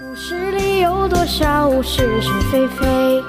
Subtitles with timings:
[0.00, 3.22] 故事里有多少是是非非？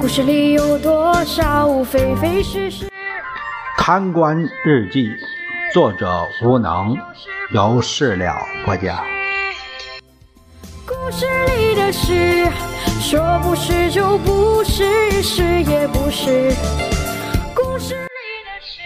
[0.00, 2.90] 故事里有多少非非是是？
[3.76, 5.12] 贪官日记，
[5.70, 6.96] 作者无能，
[7.52, 8.34] 由事了
[8.64, 9.04] 播讲。
[10.86, 11.26] 故事
[11.58, 12.48] 里的事，
[12.98, 16.54] 说不是就不是，是也不是。
[17.54, 18.00] 故事里
[18.46, 18.80] 的事，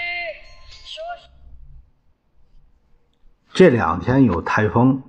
[0.84, 1.04] 说。
[3.54, 5.00] 这两天有台风，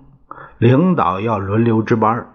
[0.60, 2.28] 领导要轮流值班，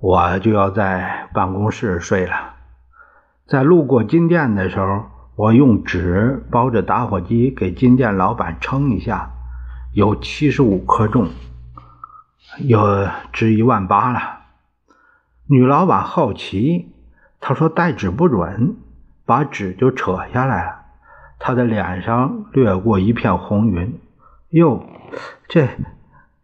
[0.00, 2.54] 我就要在办公室睡了。
[3.46, 5.04] 在路过金店的时候，
[5.36, 9.32] 我用纸包着打火机给金店老板称一下，
[9.92, 11.28] 有七十五克重，
[12.60, 14.20] 有值一万八了。
[15.46, 16.90] 女老板好奇，
[17.38, 18.76] 她说带纸不准，
[19.26, 20.76] 把纸就扯下来了。
[21.38, 24.00] 她的脸上掠过一片红云，
[24.48, 24.86] 哟，
[25.48, 25.68] 这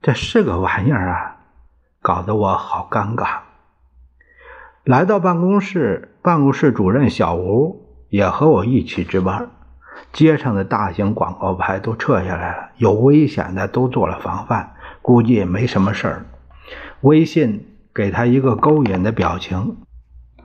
[0.00, 1.36] 这是个玩意儿啊，
[2.00, 3.40] 搞得我好尴尬。
[4.84, 9.48] 来到办公室，办公室主任小吴也和我一起值班。
[10.12, 14.70] 街上的大型广告牌都撤下来了，有危险的都做了防范，
[15.02, 16.26] 估计也没什么事儿。
[17.00, 19.78] 微信给他一个勾引的表情，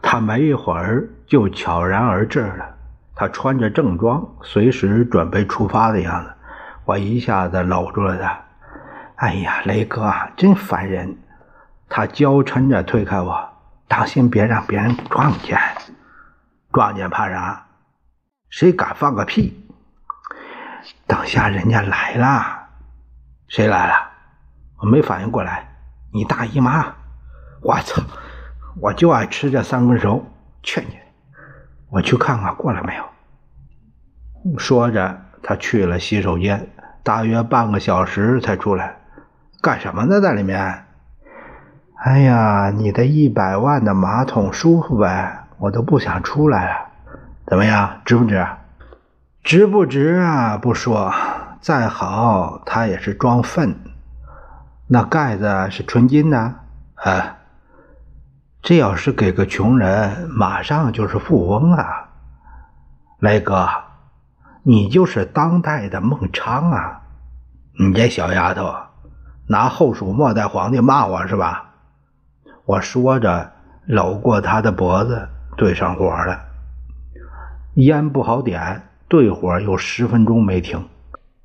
[0.01, 2.75] 他没一会儿就悄然而至了。
[3.15, 6.31] 他穿着正装，随时准备出发的样子。
[6.85, 8.42] 我一下子搂住了他。
[9.23, 11.17] 哎呀，雷哥，真烦人！
[11.87, 13.49] 他娇嗔着推开我。
[13.87, 15.57] 当心别让别人撞见，
[16.73, 17.65] 撞见怕啥？
[18.49, 19.65] 谁敢放个屁？
[21.07, 22.67] 等下人家来了，
[23.47, 23.93] 谁来了？
[24.79, 25.69] 我没反应过来。
[26.11, 26.93] 你大姨妈！
[27.61, 28.03] 我操！
[28.81, 30.25] 我就爱吃这三根熟，
[30.63, 30.97] 去你！
[31.89, 34.57] 我去看看过来没有。
[34.57, 36.69] 说着，他去了洗手间，
[37.03, 38.97] 大约半个小时才出来。
[39.63, 40.19] 干什么呢？
[40.19, 40.83] 在里面？
[41.95, 46.85] 哎呀，你的一百万的马桶舒服呗，我都不想出来了。
[47.47, 48.45] 怎么样，值不值？
[49.41, 50.57] 值不值啊？
[50.57, 51.13] 不说，
[51.61, 53.73] 再好它也是装粪。
[54.87, 56.55] 那盖子是纯金的，
[56.95, 57.37] 啊，
[58.61, 62.09] 这要是给个穷人，马上就是富翁啊。
[63.19, 63.69] 雷哥，
[64.63, 67.03] 你就是当代的孟昌啊！
[67.79, 68.75] 你这小丫头，
[69.47, 71.71] 拿后蜀末代皇帝骂我是吧？
[72.65, 73.51] 我说着，
[73.85, 75.27] 搂过他的脖子，
[75.57, 76.39] 对上火了。
[77.75, 80.87] 烟不好点，对火有十分钟没停。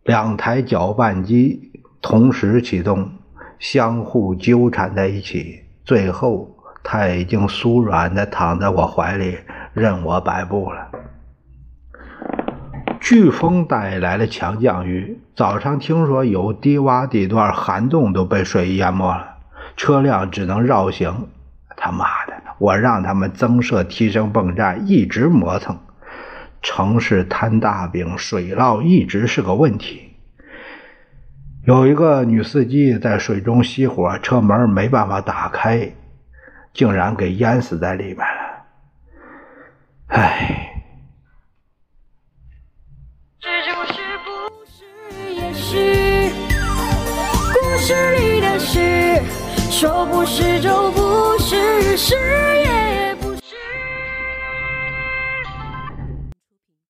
[0.04, 3.10] 两台搅拌机同时启动，
[3.58, 5.64] 相互纠缠在一起。
[5.84, 9.38] 最后，他已经酥软的躺在我怀里，
[9.72, 10.88] 任我摆布了。
[13.08, 19.38] 飓风带来了强降雨，早上听说有低洼地段涵洞都被水淹没了。
[19.78, 21.26] 车辆只能绕行，
[21.74, 22.34] 他妈的！
[22.58, 25.78] 我让他们增设提升泵站，一直磨蹭。
[26.60, 30.12] 城市摊大饼，水涝一直是个问题。
[31.64, 35.94] 有一个女司机在水中熄火，车门没办法打开，
[36.74, 38.66] 竟然给淹死在里面了。
[40.08, 40.67] 唉，
[47.88, 49.22] 是你的事。
[49.70, 53.07] 说不是就不是，是也。